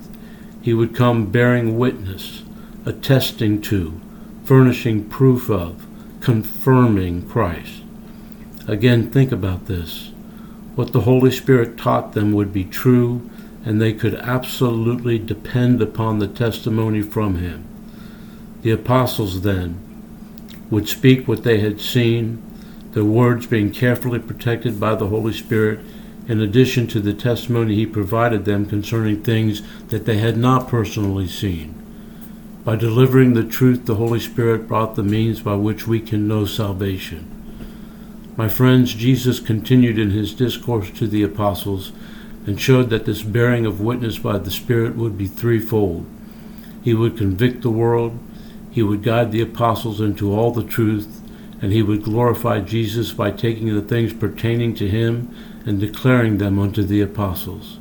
He 0.61 0.75
would 0.75 0.92
come 0.92 1.30
bearing 1.30 1.78
witness, 1.78 2.42
attesting 2.85 3.62
to, 3.62 4.00
furnishing 4.42 5.09
proof 5.09 5.49
of, 5.49 5.87
confirming 6.21 7.28
Christ. 7.28 7.83
Again, 8.66 9.09
think 9.09 9.30
about 9.30 9.66
this. 9.66 10.11
What 10.75 10.92
the 10.92 11.02
Holy 11.02 11.30
Spirit 11.30 11.78
taught 11.78 12.14
them 12.14 12.33
would 12.33 12.52
be 12.52 12.64
true 12.64 13.30
and 13.64 13.80
they 13.80 13.92
could 13.92 14.16
absolutely 14.16 15.21
depend 15.21 15.80
upon 15.80 16.18
the 16.18 16.26
testimony 16.26 17.02
from 17.02 17.37
him. 17.37 17.64
The 18.62 18.73
apostles 18.73 19.42
then 19.42 19.78
would 20.71 20.88
speak 20.88 21.28
what 21.28 21.44
they 21.44 21.61
had 21.61 21.80
seen, 21.80 22.42
their 22.94 23.04
words 23.04 23.46
being 23.46 23.72
carefully 23.72 24.20
protected 24.20 24.78
by 24.78 24.94
the 24.94 25.08
Holy 25.08 25.32
Spirit, 25.32 25.80
in 26.28 26.40
addition 26.40 26.86
to 26.86 27.00
the 27.00 27.12
testimony 27.12 27.74
he 27.74 27.86
provided 27.86 28.44
them 28.44 28.64
concerning 28.64 29.22
things 29.22 29.62
that 29.88 30.06
they 30.06 30.18
had 30.18 30.36
not 30.36 30.68
personally 30.68 31.26
seen. 31.26 31.74
By 32.64 32.76
delivering 32.76 33.34
the 33.34 33.44
truth, 33.44 33.84
the 33.84 33.96
Holy 33.96 34.20
Spirit 34.20 34.68
brought 34.68 34.94
the 34.94 35.02
means 35.02 35.40
by 35.40 35.56
which 35.56 35.86
we 35.86 36.00
can 36.00 36.26
know 36.28 36.46
salvation. 36.46 37.30
My 38.36 38.48
friends, 38.48 38.94
Jesus 38.94 39.38
continued 39.38 39.98
in 39.98 40.10
his 40.10 40.32
discourse 40.32 40.90
to 40.92 41.06
the 41.06 41.22
apostles 41.22 41.92
and 42.46 42.60
showed 42.60 42.90
that 42.90 43.06
this 43.06 43.22
bearing 43.22 43.66
of 43.66 43.80
witness 43.80 44.18
by 44.18 44.38
the 44.38 44.50
Spirit 44.50 44.96
would 44.96 45.18
be 45.18 45.26
threefold. 45.26 46.06
He 46.82 46.94
would 46.94 47.18
convict 47.18 47.62
the 47.62 47.70
world, 47.70 48.18
he 48.70 48.82
would 48.82 49.02
guide 49.02 49.32
the 49.32 49.40
apostles 49.40 50.00
into 50.00 50.32
all 50.32 50.52
the 50.52 50.64
truth, 50.64 51.20
and 51.61 51.73
he 51.73 51.82
would 51.82 52.02
glorify 52.02 52.61
Jesus 52.61 53.12
by 53.12 53.30
taking 53.30 53.75
the 53.75 53.82
things 53.82 54.12
pertaining 54.12 54.75
to 54.75 54.88
him 54.88 55.34
and 55.66 55.80
declaring 55.80 56.38
them 56.38 56.58
unto 56.58 56.82
the 56.82 57.00
apostles. 57.00 57.78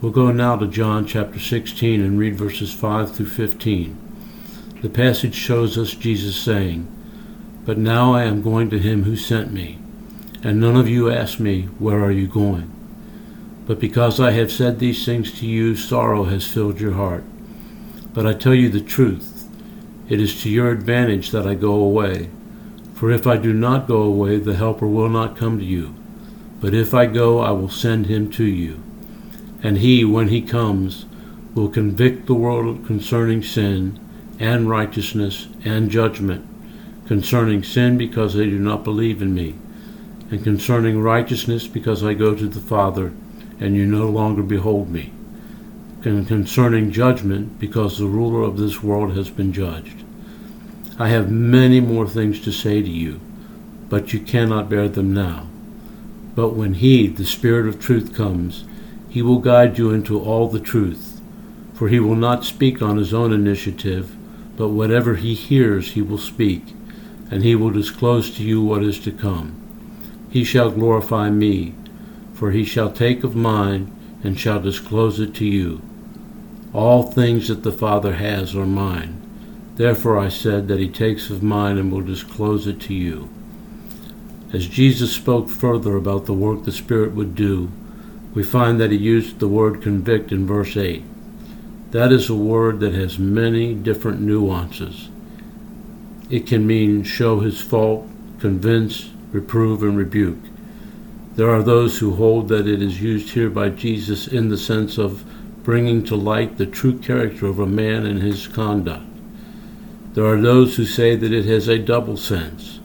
We'll 0.00 0.12
go 0.12 0.30
now 0.30 0.56
to 0.56 0.66
John 0.66 1.06
chapter 1.06 1.38
16 1.38 2.00
and 2.00 2.18
read 2.18 2.36
verses 2.36 2.72
5 2.72 3.14
through 3.14 3.26
15. 3.26 4.78
The 4.82 4.90
passage 4.90 5.34
shows 5.34 5.78
us 5.78 5.94
Jesus 5.94 6.36
saying, 6.36 6.86
But 7.64 7.78
now 7.78 8.12
I 8.12 8.24
am 8.24 8.42
going 8.42 8.68
to 8.70 8.78
him 8.78 9.04
who 9.04 9.16
sent 9.16 9.50
me, 9.50 9.78
and 10.42 10.60
none 10.60 10.76
of 10.76 10.88
you 10.88 11.10
ask 11.10 11.40
me, 11.40 11.62
Where 11.78 12.04
are 12.04 12.10
you 12.10 12.26
going? 12.26 12.70
But 13.66 13.80
because 13.80 14.20
I 14.20 14.32
have 14.32 14.52
said 14.52 14.78
these 14.78 15.06
things 15.06 15.32
to 15.40 15.46
you, 15.46 15.74
sorrow 15.74 16.24
has 16.24 16.46
filled 16.46 16.80
your 16.80 16.92
heart. 16.92 17.24
But 18.12 18.26
I 18.26 18.34
tell 18.34 18.54
you 18.54 18.68
the 18.68 18.82
truth. 18.82 19.48
It 20.08 20.20
is 20.20 20.42
to 20.42 20.50
your 20.50 20.70
advantage 20.70 21.30
that 21.30 21.46
I 21.46 21.54
go 21.54 21.72
away. 21.72 22.28
For 23.04 23.10
if 23.10 23.26
I 23.26 23.36
do 23.36 23.52
not 23.52 23.86
go 23.86 24.00
away, 24.00 24.38
the 24.38 24.54
Helper 24.54 24.86
will 24.86 25.10
not 25.10 25.36
come 25.36 25.58
to 25.58 25.64
you. 25.64 25.94
But 26.58 26.72
if 26.72 26.94
I 26.94 27.04
go, 27.04 27.38
I 27.38 27.50
will 27.50 27.68
send 27.68 28.06
him 28.06 28.30
to 28.30 28.44
you. 28.44 28.82
And 29.62 29.76
he, 29.76 30.06
when 30.06 30.28
he 30.28 30.40
comes, 30.40 31.04
will 31.54 31.68
convict 31.68 32.24
the 32.24 32.32
world 32.32 32.86
concerning 32.86 33.42
sin 33.42 34.00
and 34.40 34.70
righteousness 34.70 35.48
and 35.66 35.90
judgment, 35.90 36.46
concerning 37.06 37.62
sin 37.62 37.98
because 37.98 38.32
they 38.32 38.46
do 38.46 38.58
not 38.58 38.84
believe 38.84 39.20
in 39.20 39.34
me, 39.34 39.54
and 40.30 40.42
concerning 40.42 41.02
righteousness 41.02 41.66
because 41.66 42.02
I 42.02 42.14
go 42.14 42.34
to 42.34 42.48
the 42.48 42.58
Father 42.58 43.12
and 43.60 43.76
you 43.76 43.84
no 43.84 44.08
longer 44.08 44.42
behold 44.42 44.88
me. 44.88 45.12
And 46.04 46.26
concerning 46.26 46.90
judgment, 46.90 47.60
because 47.60 47.98
the 47.98 48.06
ruler 48.06 48.40
of 48.40 48.56
this 48.56 48.82
world 48.82 49.14
has 49.14 49.28
been 49.28 49.52
judged. 49.52 50.03
I 50.98 51.08
have 51.08 51.30
many 51.30 51.80
more 51.80 52.06
things 52.06 52.40
to 52.40 52.52
say 52.52 52.82
to 52.82 52.90
you, 52.90 53.20
but 53.88 54.12
you 54.12 54.20
cannot 54.20 54.68
bear 54.68 54.88
them 54.88 55.12
now. 55.12 55.48
But 56.34 56.54
when 56.54 56.74
He, 56.74 57.06
the 57.06 57.24
Spirit 57.24 57.68
of 57.68 57.80
truth, 57.80 58.14
comes, 58.14 58.64
He 59.08 59.22
will 59.22 59.38
guide 59.38 59.78
you 59.78 59.90
into 59.90 60.20
all 60.20 60.48
the 60.48 60.60
truth. 60.60 61.20
For 61.74 61.88
He 61.88 62.00
will 62.00 62.16
not 62.16 62.44
speak 62.44 62.80
on 62.80 62.96
His 62.96 63.12
own 63.12 63.32
initiative, 63.32 64.14
but 64.56 64.68
whatever 64.68 65.16
He 65.16 65.34
hears, 65.34 65.92
He 65.92 66.02
will 66.02 66.18
speak, 66.18 66.74
and 67.30 67.42
He 67.42 67.54
will 67.54 67.70
disclose 67.70 68.30
to 68.36 68.42
you 68.42 68.62
what 68.62 68.82
is 68.82 68.98
to 69.00 69.12
come. 69.12 69.60
He 70.30 70.44
shall 70.44 70.70
glorify 70.70 71.30
me 71.30 71.74
for 72.34 72.50
he 72.50 72.64
shall 72.64 72.90
take 72.90 73.24
of 73.24 73.36
mine 73.36 73.90
and 74.22 74.38
shall 74.38 74.60
disclose 74.60 75.20
it 75.20 75.34
to 75.36 75.46
you. 75.46 75.80
All 76.72 77.04
things 77.04 77.48
that 77.48 77.62
the 77.62 77.72
Father 77.72 78.14
has 78.14 78.56
are 78.56 78.66
mine. 78.66 79.23
Therefore 79.76 80.18
I 80.18 80.28
said 80.28 80.68
that 80.68 80.78
he 80.78 80.88
takes 80.88 81.30
of 81.30 81.42
mine 81.42 81.78
and 81.78 81.90
will 81.90 82.00
disclose 82.00 82.66
it 82.66 82.80
to 82.82 82.94
you. 82.94 83.28
As 84.52 84.68
Jesus 84.68 85.12
spoke 85.12 85.48
further 85.48 85.96
about 85.96 86.26
the 86.26 86.32
work 86.32 86.64
the 86.64 86.70
Spirit 86.70 87.12
would 87.14 87.34
do, 87.34 87.72
we 88.34 88.44
find 88.44 88.80
that 88.80 88.92
he 88.92 88.96
used 88.96 89.38
the 89.38 89.48
word 89.48 89.82
convict 89.82 90.30
in 90.30 90.46
verse 90.46 90.76
8. 90.76 91.02
That 91.90 92.12
is 92.12 92.30
a 92.30 92.34
word 92.34 92.78
that 92.80 92.94
has 92.94 93.18
many 93.18 93.74
different 93.74 94.20
nuances. 94.20 95.08
It 96.30 96.46
can 96.46 96.66
mean 96.66 97.02
show 97.02 97.40
his 97.40 97.60
fault, 97.60 98.08
convince, 98.38 99.10
reprove, 99.32 99.82
and 99.82 99.96
rebuke. 99.96 100.38
There 101.34 101.50
are 101.50 101.62
those 101.64 101.98
who 101.98 102.14
hold 102.14 102.48
that 102.48 102.68
it 102.68 102.80
is 102.80 103.02
used 103.02 103.30
here 103.30 103.50
by 103.50 103.70
Jesus 103.70 104.28
in 104.28 104.50
the 104.50 104.58
sense 104.58 104.98
of 104.98 105.24
bringing 105.64 106.04
to 106.04 106.14
light 106.14 106.58
the 106.58 106.66
true 106.66 106.96
character 106.98 107.46
of 107.46 107.58
a 107.58 107.66
man 107.66 108.06
and 108.06 108.22
his 108.22 108.46
conduct. 108.46 109.04
There 110.14 110.26
are 110.26 110.40
those 110.40 110.76
who 110.76 110.86
say 110.86 111.16
that 111.16 111.32
it 111.32 111.44
has 111.46 111.66
a 111.66 111.78
double 111.78 112.16
sense 112.16 112.78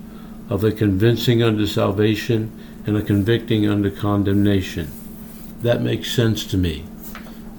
of 0.50 0.63
a 0.63 0.71
convincing 0.71 1.43
unto 1.43 1.67
salvation 1.67 2.51
and 2.88 2.98
a 2.98 3.03
convicting 3.03 3.69
unto 3.69 3.91
condemnation. 3.91 4.91
That 5.62 5.81
makes 5.81 6.12
sense 6.12 6.43
to 6.48 6.57
me. 6.57 6.86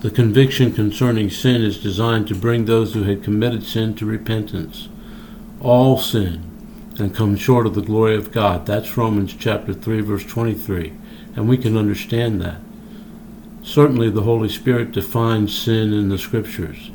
The 0.00 0.10
conviction 0.10 0.72
concerning 0.72 1.30
sin 1.30 1.62
is 1.62 1.80
designed 1.80 2.26
to 2.28 2.34
bring 2.34 2.64
those 2.64 2.94
who 2.94 3.04
had 3.04 3.22
committed 3.22 3.62
sin 3.62 3.94
to 3.96 4.06
repentance. 4.06 4.88
All 5.60 5.98
sin, 5.98 6.50
and 6.98 7.14
come 7.14 7.36
short 7.36 7.66
of 7.66 7.74
the 7.74 7.82
glory 7.82 8.16
of 8.16 8.32
God. 8.32 8.66
That's 8.66 8.96
Romans 8.96 9.34
chapter 9.38 9.72
3 9.72 10.00
verse 10.00 10.24
23, 10.24 10.92
and 11.36 11.48
we 11.48 11.56
can 11.56 11.76
understand 11.76 12.40
that. 12.42 12.60
Certainly 13.62 14.10
the 14.10 14.22
Holy 14.22 14.48
Spirit 14.48 14.90
defines 14.90 15.56
sin 15.56 15.92
in 15.92 16.08
the 16.08 16.18
scriptures. 16.18 16.90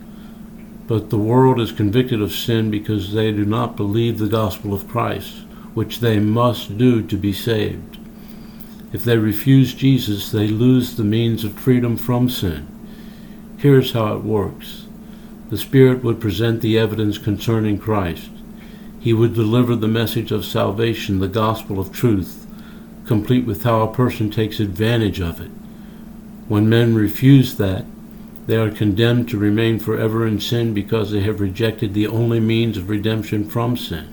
But 0.88 1.10
the 1.10 1.18
world 1.18 1.60
is 1.60 1.72
convicted 1.72 2.22
of 2.22 2.32
sin 2.32 2.70
because 2.70 3.13
they 3.13 3.32
do 3.32 3.46
not 3.46 3.75
believe 3.75 4.20
the 4.20 4.27
gospel 4.27 4.74
of 4.74 4.88
Christ, 4.88 5.38
which 5.74 6.00
they 6.00 6.20
must 6.20 6.77
do 6.77 7.01
to 7.01 7.18
be 7.18 7.34
saved. 7.34 7.98
If 8.94 9.04
they 9.04 9.18
refuse 9.18 9.74
Jesus, 9.74 10.32
they 10.32 10.48
lose 10.48 10.96
the 10.96 11.04
means 11.04 11.44
of 11.44 11.54
freedom 11.54 11.98
from 11.98 12.30
sin. 12.30 12.68
Here's 13.58 13.94
how 13.94 14.15
it 14.15 14.24
works. 14.24 14.86
The 15.50 15.58
Spirit 15.58 16.04
would 16.04 16.22
present 16.22 16.62
the 16.62 16.77
evidence 16.77 17.18
concerning 17.18 17.80
Christ. 17.80 18.30
He 19.00 19.12
would 19.13 19.34
deliver 19.34 19.75
the 19.75 19.88
message 19.88 20.32
of 20.32 20.46
salvation, 20.46 21.20
the 21.20 21.27
gospel 21.27 21.80
of 21.80 21.92
truth, 21.92 22.48
complete 23.06 23.46
with 23.46 23.63
how 23.63 23.82
a 23.82 23.94
person 23.94 24.30
takes 24.30 24.60
advantage 24.60 25.20
of 25.20 25.42
it. 25.42 25.51
When 26.48 26.70
men 26.70 26.96
refuse 26.96 27.56
that, 27.58 27.86
they 28.48 28.58
are 28.58 28.70
condemned 28.70 29.30
to 29.30 29.38
remain 29.38 29.80
forever 29.80 30.25
in 30.25 30.40
sin 30.40 30.74
because 30.74 31.12
they 31.12 31.22
have 31.22 31.40
rejected 31.40 31.94
the 31.94 32.08
only 32.08 32.40
means 32.40 32.78
of 32.78 32.90
redemption 32.90 33.50
from 33.50 33.75
sin. 33.75 34.08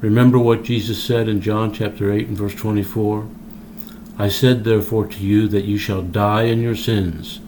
Remember 0.00 0.38
what 0.38 0.64
Jesus 0.64 1.02
said 1.02 1.28
in 1.28 1.40
John 1.40 1.72
chapter 1.72 2.12
8 2.12 2.28
and 2.28 2.36
verse 2.36 2.54
24? 2.54 3.26
I 4.18 4.28
said 4.28 4.64
therefore 4.64 5.06
to 5.06 5.24
you 5.24 5.48
that 5.48 5.64
you 5.64 5.78
shall 5.78 6.02
die 6.02 6.42
in 6.42 6.60
your 6.60 6.76
sins, 6.76 7.40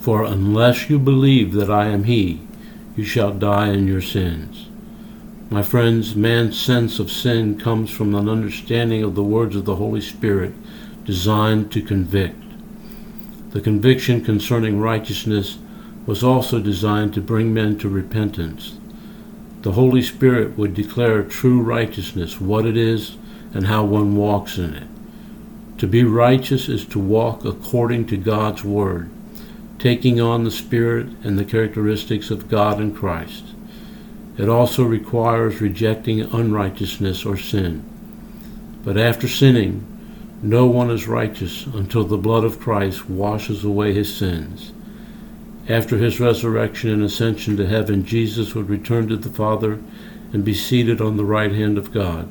for 0.00 0.24
unless 0.24 0.90
you 0.90 0.98
believe 0.98 1.52
that 1.52 1.70
I 1.70 1.86
am 1.86 2.04
He, 2.04 2.40
you 2.96 3.04
shall 3.04 3.32
die 3.32 3.68
in 3.68 3.86
your 3.86 4.02
sins. 4.02 4.68
My 5.48 5.62
friends, 5.62 6.16
man's 6.16 6.58
sense 6.58 6.98
of 6.98 7.10
sin 7.10 7.60
comes 7.60 7.90
from 7.90 8.14
an 8.14 8.28
understanding 8.28 9.02
of 9.02 9.14
the 9.14 9.22
words 9.22 9.54
of 9.54 9.64
the 9.64 9.76
Holy 9.76 10.00
Spirit 10.00 10.54
designed 11.04 11.70
to 11.72 11.82
convict. 11.82 12.41
The 13.52 13.60
conviction 13.60 14.24
concerning 14.24 14.80
righteousness 14.80 15.58
was 16.06 16.24
also 16.24 16.58
designed 16.58 17.14
to 17.14 17.20
bring 17.20 17.52
men 17.52 17.78
to 17.78 17.88
repentance. 17.88 18.78
The 19.60 19.72
Holy 19.72 20.02
Spirit 20.02 20.58
would 20.58 20.74
declare 20.74 21.22
true 21.22 21.60
righteousness, 21.60 22.40
what 22.40 22.66
it 22.66 22.76
is, 22.76 23.16
and 23.54 23.66
how 23.66 23.84
one 23.84 24.16
walks 24.16 24.58
in 24.58 24.74
it. 24.74 24.88
To 25.78 25.86
be 25.86 26.02
righteous 26.02 26.68
is 26.68 26.86
to 26.86 26.98
walk 26.98 27.44
according 27.44 28.06
to 28.06 28.16
God's 28.16 28.64
Word, 28.64 29.10
taking 29.78 30.20
on 30.20 30.44
the 30.44 30.50
Spirit 30.50 31.08
and 31.22 31.38
the 31.38 31.44
characteristics 31.44 32.30
of 32.30 32.48
God 32.48 32.80
and 32.80 32.96
Christ. 32.96 33.44
It 34.38 34.48
also 34.48 34.82
requires 34.82 35.60
rejecting 35.60 36.22
unrighteousness 36.22 37.26
or 37.26 37.36
sin. 37.36 37.84
But 38.82 38.96
after 38.96 39.28
sinning, 39.28 39.86
no 40.42 40.66
one 40.66 40.90
is 40.90 41.06
righteous 41.06 41.66
until 41.66 42.04
the 42.04 42.18
blood 42.18 42.42
of 42.44 42.58
Christ 42.58 43.08
washes 43.08 43.62
away 43.64 43.94
his 43.94 44.14
sins. 44.14 44.72
After 45.68 45.96
his 45.96 46.18
resurrection 46.18 46.90
and 46.90 47.02
ascension 47.04 47.56
to 47.56 47.66
heaven, 47.66 48.04
Jesus 48.04 48.52
would 48.54 48.68
return 48.68 49.06
to 49.08 49.16
the 49.16 49.30
Father 49.30 49.78
and 50.32 50.44
be 50.44 50.54
seated 50.54 51.00
on 51.00 51.16
the 51.16 51.24
right 51.24 51.52
hand 51.52 51.78
of 51.78 51.92
God. 51.92 52.28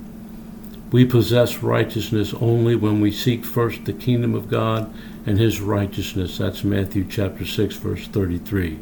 We 0.91 1.05
possess 1.05 1.63
righteousness 1.63 2.33
only 2.33 2.75
when 2.75 2.99
we 2.99 3.11
seek 3.11 3.45
first 3.45 3.85
the 3.85 3.93
kingdom 3.93 4.35
of 4.35 4.49
God 4.49 4.93
and 5.25 5.39
his 5.39 5.61
righteousness. 5.61 6.37
That's 6.37 6.65
Matthew 6.65 7.05
chapter 7.09 7.45
6 7.45 7.75
verse 7.75 8.07
33. 8.07 8.77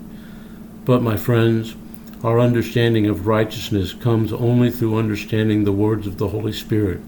But 0.85 1.03
my 1.03 1.17
friends, 1.17 1.75
our 2.23 2.39
understanding 2.39 3.05
of 3.05 3.27
righteousness 3.27 3.93
comes 3.93 4.33
only 4.33 4.71
through 4.71 4.97
understanding 4.97 5.63
the 5.63 5.71
words 5.71 6.07
of 6.07 6.17
the 6.17 6.29
Holy 6.29 6.51
Spirit, 6.51 7.01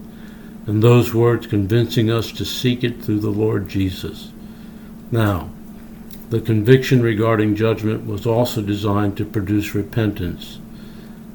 and 0.66 0.82
those 0.82 1.12
words 1.12 1.46
convincing 1.46 2.10
us 2.10 2.30
to 2.32 2.44
seek 2.44 2.84
it 2.84 3.02
through 3.02 3.20
the 3.20 3.30
Lord 3.30 3.68
Jesus. 3.68 4.30
Now, 5.10 5.50
the 6.30 6.40
conviction 6.40 7.02
regarding 7.02 7.56
judgment 7.56 8.06
was 8.06 8.26
also 8.26 8.62
designed 8.62 9.16
to 9.16 9.24
produce 9.24 9.74
repentance. 9.74 10.60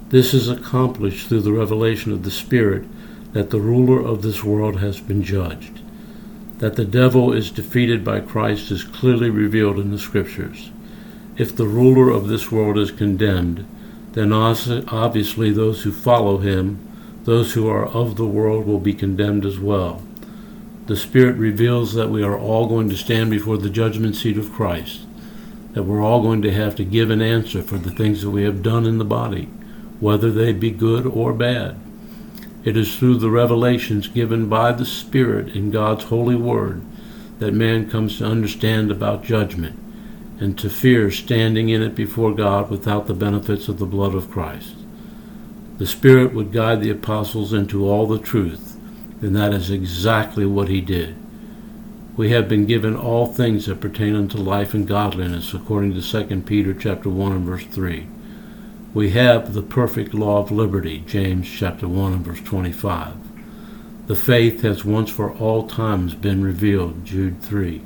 This 0.09 0.33
is 0.33 0.49
accomplished 0.49 1.27
through 1.27 1.41
the 1.41 1.51
revelation 1.51 2.11
of 2.11 2.23
the 2.23 2.31
Spirit 2.31 2.85
that 3.33 3.49
the 3.49 3.59
ruler 3.59 3.99
of 3.99 4.21
this 4.21 4.43
world 4.43 4.79
has 4.79 4.99
been 5.01 5.21
judged. 5.21 5.81
That 6.59 6.75
the 6.75 6.85
devil 6.85 7.33
is 7.33 7.51
defeated 7.51 8.03
by 8.03 8.21
Christ 8.21 8.71
is 8.71 8.83
clearly 8.83 9.29
revealed 9.29 9.77
in 9.77 9.91
the 9.91 9.99
Scriptures. 9.99 10.71
If 11.37 11.55
the 11.55 11.67
ruler 11.67 12.09
of 12.09 12.27
this 12.27 12.51
world 12.51 12.79
is 12.79 12.89
condemned, 12.89 13.67
then 14.13 14.33
obviously 14.33 15.51
those 15.51 15.83
who 15.83 15.91
follow 15.91 16.39
him, 16.39 16.86
those 17.27 17.55
who 17.55 17.67
are 17.67 17.85
of 17.85 18.15
the 18.15 18.25
world, 18.25 18.65
will 18.65 18.79
be 18.79 18.93
condemned 18.93 19.45
as 19.45 19.59
well. 19.59 20.01
The 20.85 20.95
Spirit 20.95 21.35
reveals 21.35 21.93
that 21.93 22.09
we 22.09 22.23
are 22.23 22.39
all 22.39 22.67
going 22.67 22.87
to 22.87 22.95
stand 22.95 23.29
before 23.29 23.57
the 23.57 23.69
judgment 23.69 24.15
seat 24.15 24.37
of 24.37 24.53
Christ, 24.53 25.01
that 25.73 25.83
we're 25.83 26.01
all 26.01 26.21
going 26.21 26.41
to 26.43 26.53
have 26.53 26.73
to 26.77 26.85
give 26.85 27.09
an 27.09 27.21
answer 27.21 27.61
for 27.61 27.77
the 27.77 27.91
things 27.91 28.21
that 28.21 28.29
we 28.29 28.43
have 28.43 28.63
done 28.63 28.85
in 28.85 28.97
the 28.97 29.03
body, 29.03 29.49
whether 29.99 30.31
they 30.31 30.53
be 30.53 30.71
good 30.71 31.05
or 31.05 31.33
bad. 31.33 31.77
It 32.63 32.77
is 32.77 32.95
through 32.95 33.17
the 33.17 33.29
revelations 33.29 34.07
given 34.07 34.47
by 34.47 34.71
the 34.71 34.85
Spirit 34.85 35.53
in 35.53 35.69
God's 35.69 36.05
holy 36.05 36.37
word 36.37 36.81
that 37.39 37.53
man 37.53 37.89
comes 37.89 38.19
to 38.19 38.25
understand 38.25 38.89
about 38.89 39.25
judgment 39.25 39.77
and 40.39 40.57
to 40.59 40.69
fear 40.69 41.11
standing 41.11 41.67
in 41.67 41.81
it 41.81 41.93
before 41.93 42.33
God 42.33 42.69
without 42.69 43.07
the 43.07 43.13
benefits 43.13 43.67
of 43.67 43.79
the 43.79 43.85
blood 43.85 44.15
of 44.15 44.31
Christ. 44.31 44.76
The 45.77 45.87
Spirit 45.87 46.33
would 46.33 46.51
guide 46.51 46.81
the 46.81 46.89
apostles 46.89 47.53
into 47.53 47.87
all 47.87 48.07
the 48.07 48.19
truth, 48.19 48.75
and 49.21 49.35
that 49.35 49.53
is 49.53 49.69
exactly 49.69 50.45
what 50.45 50.69
he 50.69 50.81
did. 50.81 51.15
We 52.15 52.31
have 52.31 52.49
been 52.49 52.65
given 52.65 52.95
all 52.95 53.27
things 53.27 53.67
that 53.67 53.79
pertain 53.79 54.15
unto 54.15 54.37
life 54.37 54.73
and 54.73 54.87
godliness, 54.87 55.53
according 55.53 55.93
to 55.93 56.01
2 56.01 56.41
Peter 56.41 56.73
chapter 56.73 57.09
1 57.09 57.31
and 57.31 57.45
verse 57.45 57.65
3 57.65 58.07
we 58.97 59.11
have 59.11 59.53
the 59.53 59.61
perfect 59.61 60.15
law 60.15 60.39
of 60.39 60.49
liberty, 60.49 61.03
James 61.05 61.47
chapter 61.47 61.87
1 61.87 62.13
and 62.13 62.25
verse 62.25 62.41
25. 62.41 63.13
The 64.07 64.15
faith 64.15 64.61
has 64.61 64.83
once 64.83 65.11
for 65.11 65.33
all 65.33 65.67
times 65.67 66.15
been 66.15 66.43
revealed, 66.43 67.05
Jude 67.05 67.39
3. 67.43 67.79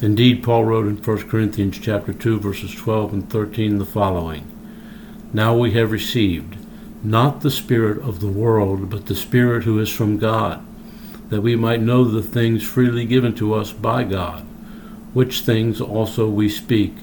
Indeed, 0.00 0.42
Paul 0.42 0.64
wrote 0.64 0.86
in 0.86 0.96
1 0.96 1.28
Corinthians 1.28 1.78
chapter 1.78 2.14
2 2.14 2.40
verses 2.40 2.74
12 2.74 3.12
and 3.12 3.30
13 3.30 3.76
the 3.76 3.84
following: 3.84 4.50
Now 5.34 5.54
we 5.54 5.72
have 5.72 5.92
received 5.92 6.56
not 7.02 7.40
the 7.40 7.50
spirit 7.50 8.00
of 8.02 8.20
the 8.20 8.28
world, 8.28 8.90
but 8.90 9.06
the 9.06 9.14
spirit 9.14 9.64
who 9.64 9.78
is 9.78 9.90
from 9.90 10.18
God, 10.18 10.64
that 11.28 11.42
we 11.42 11.56
might 11.56 11.80
know 11.80 12.04
the 12.04 12.22
things 12.22 12.62
freely 12.62 13.04
given 13.04 13.34
to 13.34 13.54
us 13.54 13.72
by 13.72 14.04
God, 14.04 14.42
which 15.12 15.40
things 15.40 15.80
also 15.80 16.28
we 16.28 16.48
speak, 16.48 16.94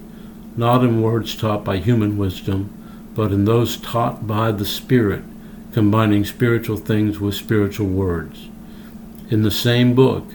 not 0.55 0.83
in 0.83 1.01
words 1.01 1.35
taught 1.35 1.63
by 1.63 1.77
human 1.77 2.17
wisdom, 2.17 2.71
but 3.15 3.31
in 3.31 3.45
those 3.45 3.77
taught 3.77 4.25
by 4.27 4.51
the 4.51 4.65
Spirit, 4.65 5.23
combining 5.71 6.25
spiritual 6.25 6.77
things 6.77 7.19
with 7.19 7.35
spiritual 7.35 7.87
words. 7.87 8.49
In 9.29 9.41
the 9.41 9.51
same 9.51 9.95
book, 9.95 10.25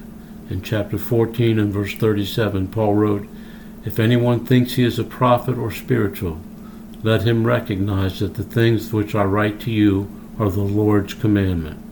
in 0.51 0.63
chapter 0.63 0.99
14 0.99 1.59
and 1.59 1.73
verse 1.73 1.95
37, 1.95 2.69
Paul 2.69 2.95
wrote, 2.95 3.29
If 3.85 3.99
anyone 3.99 4.45
thinks 4.45 4.75
he 4.75 4.85
is 4.85 4.99
a 4.99 5.05
prophet 5.05 5.59
or 5.59 5.71
spiritual, 5.71 6.41
let 7.03 7.23
him 7.23 7.47
recognize 7.47 8.19
that 8.21 8.35
the 8.35 8.43
things 8.43 8.93
which 8.93 9.15
I 9.15 9.25
write 9.25 9.61
to 9.61 9.71
you 9.71 10.11
are 10.39 10.51
the 10.51 10.61
Lord's 10.61 11.15
commandment. 11.15 11.85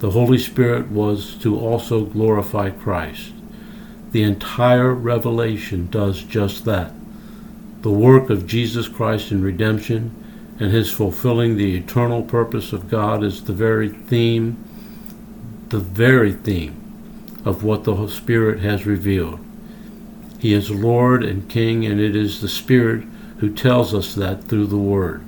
The 0.00 0.10
Holy 0.10 0.38
Spirit 0.38 0.88
was 0.88 1.34
to 1.36 1.58
also 1.58 2.04
glorify 2.04 2.70
Christ. 2.70 3.32
The 4.12 4.22
entire 4.22 4.92
revelation 4.92 5.88
does 5.90 6.22
just 6.22 6.64
that 6.66 6.92
the 7.82 7.90
work 7.90 8.30
of 8.30 8.46
Jesus 8.46 8.88
Christ 8.88 9.30
in 9.30 9.42
redemption 9.42 10.10
and 10.58 10.72
his 10.72 10.90
fulfilling 10.90 11.56
the 11.56 11.76
eternal 11.76 12.22
purpose 12.22 12.72
of 12.72 12.88
God 12.88 13.22
is 13.22 13.44
the 13.44 13.52
very 13.52 13.88
theme, 13.88 14.62
the 15.68 15.78
very 15.78 16.32
theme 16.32 16.82
of 17.44 17.62
what 17.62 17.84
the 17.84 18.08
Spirit 18.08 18.60
has 18.60 18.86
revealed. 18.86 19.38
He 20.38 20.52
is 20.52 20.70
Lord 20.70 21.22
and 21.22 21.48
King, 21.48 21.86
and 21.86 22.00
it 22.00 22.16
is 22.16 22.40
the 22.40 22.48
Spirit 22.48 23.04
who 23.38 23.52
tells 23.52 23.94
us 23.94 24.14
that 24.14 24.44
through 24.44 24.66
the 24.66 24.76
Word. 24.76 25.24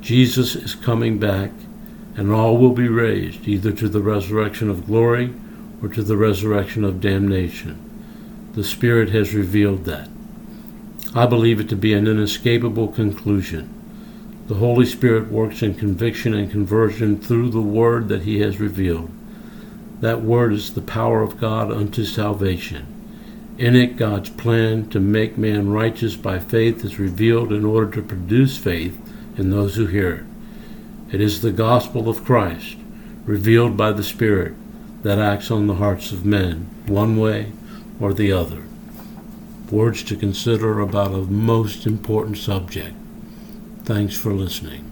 Jesus 0.00 0.54
is 0.54 0.74
coming 0.74 1.18
back, 1.18 1.50
and 2.16 2.32
all 2.32 2.56
will 2.56 2.72
be 2.72 2.88
raised, 2.88 3.46
either 3.46 3.72
to 3.72 3.88
the 3.88 4.00
resurrection 4.00 4.70
of 4.70 4.86
glory 4.86 5.34
or 5.82 5.88
to 5.88 6.02
the 6.02 6.16
resurrection 6.16 6.84
of 6.84 7.00
damnation. 7.00 8.50
The 8.54 8.64
Spirit 8.64 9.10
has 9.10 9.34
revealed 9.34 9.84
that. 9.84 10.08
I 11.14 11.26
believe 11.26 11.60
it 11.60 11.68
to 11.70 11.76
be 11.76 11.94
an 11.94 12.06
inescapable 12.06 12.88
conclusion. 12.88 13.74
The 14.48 14.54
Holy 14.54 14.86
Spirit 14.86 15.30
works 15.30 15.62
in 15.62 15.74
conviction 15.74 16.34
and 16.34 16.50
conversion 16.50 17.20
through 17.20 17.50
the 17.50 17.60
Word 17.60 18.08
that 18.08 18.22
He 18.22 18.40
has 18.40 18.60
revealed. 18.60 19.10
That 20.00 20.22
Word 20.22 20.52
is 20.52 20.74
the 20.74 20.80
power 20.80 21.22
of 21.22 21.40
God 21.40 21.70
unto 21.70 22.04
salvation. 22.04 22.97
In 23.58 23.74
it, 23.74 23.96
God's 23.96 24.30
plan 24.30 24.88
to 24.90 25.00
make 25.00 25.36
man 25.36 25.70
righteous 25.70 26.16
by 26.16 26.38
faith 26.38 26.84
is 26.84 26.98
revealed 26.98 27.52
in 27.52 27.64
order 27.64 27.90
to 27.92 28.02
produce 28.02 28.56
faith 28.56 28.96
in 29.36 29.50
those 29.50 29.74
who 29.74 29.86
hear 29.86 30.14
it. 30.14 31.14
It 31.14 31.20
is 31.20 31.40
the 31.40 31.52
gospel 31.52 32.08
of 32.08 32.24
Christ, 32.24 32.76
revealed 33.24 33.76
by 33.76 33.92
the 33.92 34.04
Spirit, 34.04 34.54
that 35.02 35.18
acts 35.18 35.50
on 35.50 35.66
the 35.66 35.74
hearts 35.74 36.12
of 36.12 36.24
men, 36.24 36.70
one 36.86 37.16
way 37.16 37.52
or 38.00 38.14
the 38.14 38.32
other 38.32 38.62
words 39.70 40.02
to 40.02 40.16
consider 40.16 40.80
about 40.80 41.12
a 41.12 41.18
most 41.18 41.86
important 41.86 42.38
subject. 42.38 42.94
Thanks 43.84 44.16
for 44.16 44.32
listening. 44.32 44.87